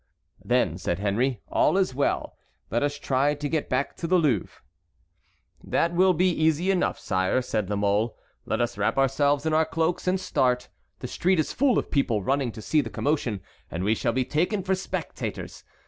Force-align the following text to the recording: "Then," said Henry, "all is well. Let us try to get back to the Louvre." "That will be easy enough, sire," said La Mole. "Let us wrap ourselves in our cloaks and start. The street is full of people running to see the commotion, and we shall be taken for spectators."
"Then," 0.43 0.79
said 0.79 0.97
Henry, 0.97 1.41
"all 1.47 1.77
is 1.77 1.93
well. 1.93 2.35
Let 2.71 2.81
us 2.81 2.97
try 2.97 3.35
to 3.35 3.47
get 3.47 3.69
back 3.69 3.95
to 3.97 4.07
the 4.07 4.17
Louvre." 4.17 4.63
"That 5.63 5.93
will 5.93 6.13
be 6.13 6.31
easy 6.31 6.71
enough, 6.71 6.97
sire," 6.97 7.39
said 7.43 7.69
La 7.69 7.75
Mole. 7.75 8.17
"Let 8.47 8.61
us 8.61 8.79
wrap 8.79 8.97
ourselves 8.97 9.45
in 9.45 9.53
our 9.53 9.63
cloaks 9.63 10.07
and 10.07 10.19
start. 10.19 10.69
The 11.01 11.07
street 11.07 11.37
is 11.39 11.53
full 11.53 11.77
of 11.77 11.91
people 11.91 12.23
running 12.23 12.51
to 12.53 12.63
see 12.63 12.81
the 12.81 12.89
commotion, 12.89 13.41
and 13.69 13.83
we 13.83 13.93
shall 13.93 14.11
be 14.11 14.25
taken 14.25 14.63
for 14.63 14.73
spectators." 14.73 15.63